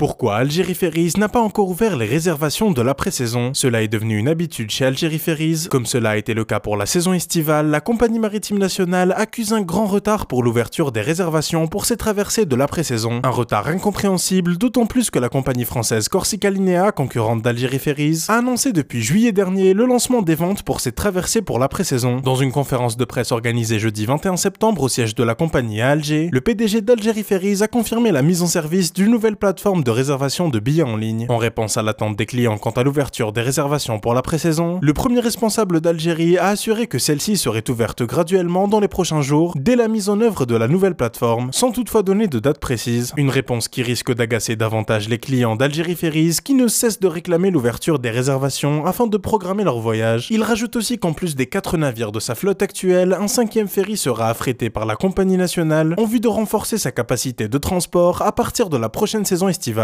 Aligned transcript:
Pourquoi 0.00 0.36
Algérie 0.36 0.74
Ferries 0.74 1.12
n'a 1.18 1.28
pas 1.28 1.42
encore 1.42 1.68
ouvert 1.68 1.94
les 1.94 2.06
réservations 2.06 2.70
de 2.70 2.80
l'après-saison? 2.80 3.50
Cela 3.52 3.82
est 3.82 3.88
devenu 3.88 4.16
une 4.16 4.28
habitude 4.28 4.70
chez 4.70 4.86
Algérie 4.86 5.18
Ferries. 5.18 5.66
Comme 5.70 5.84
cela 5.84 6.12
a 6.12 6.16
été 6.16 6.32
le 6.32 6.46
cas 6.46 6.58
pour 6.58 6.78
la 6.78 6.86
saison 6.86 7.12
estivale, 7.12 7.66
la 7.66 7.82
compagnie 7.82 8.18
maritime 8.18 8.56
nationale 8.56 9.12
accuse 9.14 9.52
un 9.52 9.60
grand 9.60 9.84
retard 9.84 10.24
pour 10.24 10.42
l'ouverture 10.42 10.90
des 10.90 11.02
réservations 11.02 11.68
pour 11.68 11.84
ses 11.84 11.98
traversées 11.98 12.46
de 12.46 12.56
l'après-saison. 12.56 13.20
Un 13.24 13.28
retard 13.28 13.68
incompréhensible, 13.68 14.56
d'autant 14.56 14.86
plus 14.86 15.10
que 15.10 15.18
la 15.18 15.28
compagnie 15.28 15.66
française 15.66 16.08
Corsica 16.08 16.48
Linea, 16.48 16.92
concurrente 16.92 17.42
d'Algérie 17.42 17.78
Ferries, 17.78 18.24
a 18.28 18.38
annoncé 18.38 18.72
depuis 18.72 19.02
juillet 19.02 19.32
dernier 19.32 19.74
le 19.74 19.84
lancement 19.84 20.22
des 20.22 20.34
ventes 20.34 20.62
pour 20.62 20.80
ses 20.80 20.92
traversées 20.92 21.42
pour 21.42 21.58
l'après-saison. 21.58 22.22
Dans 22.24 22.36
une 22.36 22.52
conférence 22.52 22.96
de 22.96 23.04
presse 23.04 23.32
organisée 23.32 23.78
jeudi 23.78 24.06
21 24.06 24.38
septembre 24.38 24.84
au 24.84 24.88
siège 24.88 25.14
de 25.14 25.24
la 25.24 25.34
compagnie 25.34 25.82
à 25.82 25.90
Alger, 25.90 26.30
le 26.32 26.40
PDG 26.40 26.80
d'Algérie 26.80 27.22
Ferries 27.22 27.62
a 27.62 27.68
confirmé 27.68 28.12
la 28.12 28.22
mise 28.22 28.40
en 28.40 28.46
service 28.46 28.94
d'une 28.94 29.10
nouvelle 29.10 29.36
plateforme 29.36 29.84
de 29.84 29.89
réservation 29.90 30.48
de 30.48 30.58
billets 30.58 30.82
en 30.82 30.96
ligne. 30.96 31.26
En 31.28 31.36
réponse 31.36 31.76
à 31.76 31.82
l'attente 31.82 32.16
des 32.16 32.26
clients 32.26 32.58
quant 32.58 32.70
à 32.70 32.82
l'ouverture 32.82 33.32
des 33.32 33.42
réservations 33.42 33.98
pour 33.98 34.14
la 34.14 34.22
pré-saison, 34.22 34.78
le 34.80 34.92
premier 34.92 35.20
responsable 35.20 35.80
d'Algérie 35.80 36.38
a 36.38 36.48
assuré 36.48 36.86
que 36.86 36.98
celle-ci 36.98 37.36
serait 37.36 37.68
ouverte 37.70 38.02
graduellement 38.02 38.68
dans 38.68 38.80
les 38.80 38.88
prochains 38.88 39.22
jours 39.22 39.54
dès 39.56 39.76
la 39.76 39.88
mise 39.88 40.08
en 40.08 40.20
œuvre 40.20 40.46
de 40.46 40.56
la 40.56 40.68
nouvelle 40.68 40.94
plateforme, 40.94 41.52
sans 41.52 41.72
toutefois 41.72 42.02
donner 42.02 42.26
de 42.26 42.38
date 42.38 42.58
précise. 42.58 43.12
Une 43.16 43.30
réponse 43.30 43.68
qui 43.68 43.82
risque 43.82 44.14
d'agacer 44.14 44.56
davantage 44.56 45.08
les 45.08 45.18
clients 45.18 45.56
d'Algérie 45.56 45.96
Ferries 45.96 46.38
qui 46.44 46.54
ne 46.54 46.68
cessent 46.68 47.00
de 47.00 47.08
réclamer 47.08 47.50
l'ouverture 47.50 47.98
des 47.98 48.10
réservations 48.10 48.86
afin 48.86 49.06
de 49.06 49.16
programmer 49.16 49.64
leur 49.64 49.80
voyage. 49.80 50.28
Il 50.30 50.42
rajoute 50.42 50.76
aussi 50.76 50.98
qu'en 50.98 51.12
plus 51.12 51.34
des 51.34 51.46
quatre 51.46 51.76
navires 51.76 52.12
de 52.12 52.20
sa 52.20 52.34
flotte 52.34 52.62
actuelle, 52.62 53.16
un 53.20 53.28
cinquième 53.28 53.68
ferry 53.68 53.96
sera 53.96 54.28
affrété 54.28 54.70
par 54.70 54.86
la 54.86 54.96
compagnie 54.96 55.36
nationale 55.36 55.94
en 55.98 56.04
vue 56.04 56.20
de 56.20 56.28
renforcer 56.28 56.78
sa 56.78 56.92
capacité 56.92 57.48
de 57.48 57.58
transport 57.58 58.22
à 58.22 58.32
partir 58.32 58.68
de 58.68 58.76
la 58.76 58.88
prochaine 58.88 59.24
saison 59.24 59.48
estivale 59.48 59.79